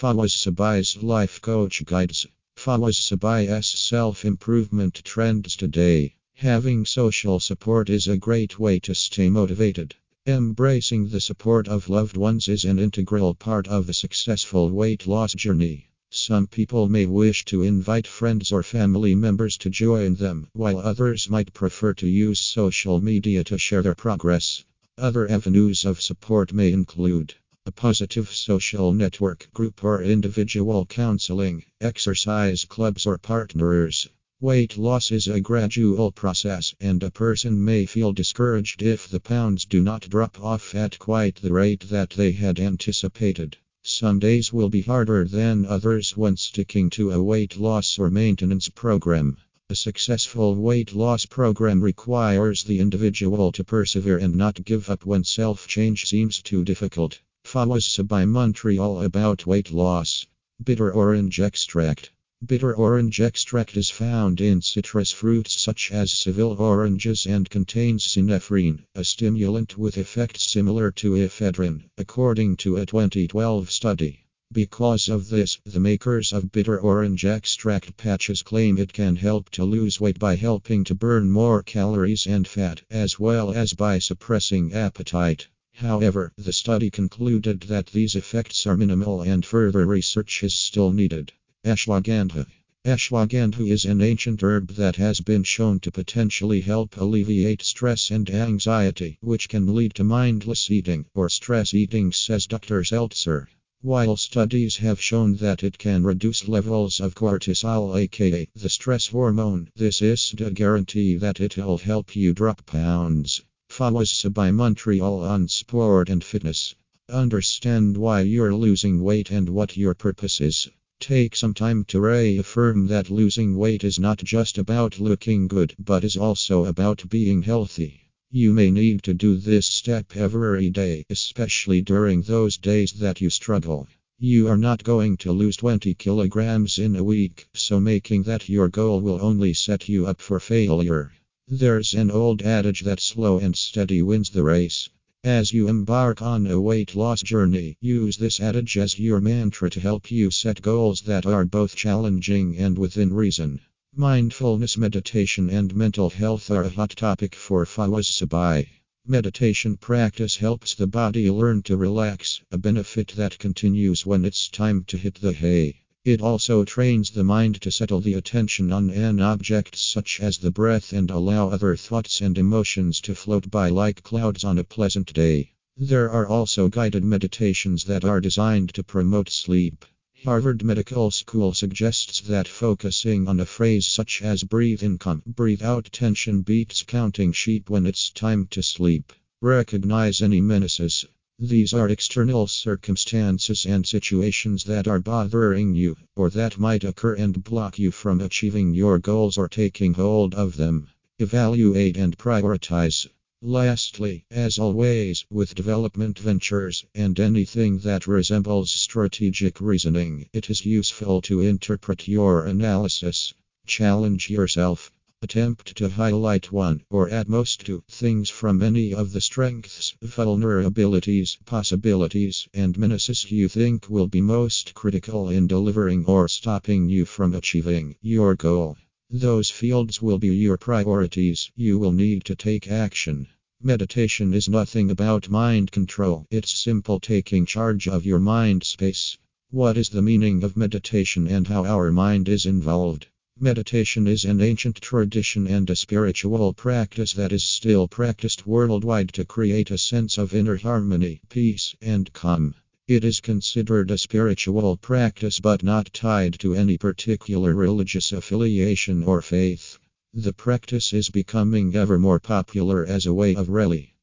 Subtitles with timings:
[0.00, 2.26] Fawaz Sebai's Life Coach Guides.
[2.56, 6.14] Fawaz Sebai's self improvement trends today.
[6.36, 9.94] Having social support is a great way to stay motivated.
[10.26, 15.34] Embracing the support of loved ones is an integral part of a successful weight loss
[15.34, 15.90] journey.
[16.08, 21.28] Some people may wish to invite friends or family members to join them, while others
[21.28, 24.64] might prefer to use social media to share their progress.
[24.96, 27.34] Other avenues of support may include
[27.66, 34.08] a positive social network group or individual counseling, exercise clubs or partners.
[34.40, 39.66] Weight loss is a gradual process, and a person may feel discouraged if the pounds
[39.66, 43.56] do not drop off at quite the rate that they had anticipated.
[43.84, 48.68] Some days will be harder than others when sticking to a weight loss or maintenance
[48.68, 49.36] program.
[49.68, 55.22] A successful weight loss program requires the individual to persevere and not give up when
[55.22, 57.20] self change seems too difficult.
[57.50, 60.24] Fawaz Sebai Montreal about weight loss.
[60.62, 62.12] Bitter orange extract.
[62.46, 68.84] Bitter orange extract is found in citrus fruits such as Seville oranges and contains synephrine,
[68.94, 74.20] a stimulant with effects similar to ephedrine, according to a 2012 study.
[74.52, 79.64] Because of this, the makers of bitter orange extract patches claim it can help to
[79.64, 84.72] lose weight by helping to burn more calories and fat, as well as by suppressing
[84.72, 85.48] appetite.
[85.80, 91.32] However, the study concluded that these effects are minimal and further research is still needed.
[91.64, 92.46] Ashwagandha
[92.84, 98.28] Ashwagandha is an ancient herb that has been shown to potentially help alleviate stress and
[98.28, 102.84] anxiety, which can lead to mindless eating or stress eating, says Dr.
[102.84, 103.48] Seltzer.
[103.80, 109.70] While studies have shown that it can reduce levels of cortisol, aka the stress hormone,
[109.76, 113.40] this isn't a guarantee that it'll help you drop pounds.
[113.80, 116.74] Fawaz Sebai Montreal on sport and fitness.
[117.08, 120.68] Understand why you're losing weight and what your purpose is.
[121.00, 126.04] Take some time to reaffirm that losing weight is not just about looking good, but
[126.04, 128.02] is also about being healthy.
[128.30, 133.30] You may need to do this step every day, especially during those days that you
[133.30, 133.88] struggle.
[134.18, 138.68] You are not going to lose 20 kilograms in a week, so making that your
[138.68, 141.12] goal will only set you up for failure.
[141.52, 144.88] There's an old adage that slow and steady wins the race.
[145.24, 149.80] As you embark on a weight loss journey, use this adage as your mantra to
[149.80, 153.58] help you set goals that are both challenging and within reason.
[153.96, 158.68] Mindfulness, meditation, and mental health are a hot topic for Fawaz Sebai.
[159.04, 164.84] Meditation practice helps the body learn to relax, a benefit that continues when it's time
[164.84, 165.79] to hit the hay.
[166.02, 170.50] It also trains the mind to settle the attention on an object such as the
[170.50, 175.12] breath and allow other thoughts and emotions to float by like clouds on a pleasant
[175.12, 175.52] day.
[175.76, 179.84] There are also guided meditations that are designed to promote sleep.
[180.24, 185.62] Harvard Medical School suggests that focusing on a phrase such as breathe in, come, breathe
[185.62, 189.12] out tension beats counting sheep when it's time to sleep.
[189.42, 191.04] Recognize any menaces.
[191.42, 197.42] These are external circumstances and situations that are bothering you, or that might occur and
[197.42, 200.88] block you from achieving your goals or taking hold of them.
[201.18, 203.08] Evaluate and prioritize.
[203.40, 211.22] Lastly, as always, with development ventures and anything that resembles strategic reasoning, it is useful
[211.22, 213.32] to interpret your analysis.
[213.64, 214.92] Challenge yourself.
[215.22, 221.36] Attempt to highlight one, or at most two, things from any of the strengths, vulnerabilities,
[221.44, 227.34] possibilities, and menaces you think will be most critical in delivering or stopping you from
[227.34, 228.78] achieving your goal.
[229.10, 231.52] Those fields will be your priorities.
[231.54, 233.26] You will need to take action.
[233.60, 239.18] Meditation is nothing about mind control, it's simple taking charge of your mind space.
[239.50, 243.08] What is the meaning of meditation and how our mind is involved?
[243.42, 249.24] Meditation is an ancient tradition and a spiritual practice that is still practiced worldwide to
[249.24, 252.54] create a sense of inner harmony, peace, and calm.
[252.86, 259.22] It is considered a spiritual practice but not tied to any particular religious affiliation or
[259.22, 259.78] faith.
[260.12, 263.94] The practice is becoming ever more popular as a way of really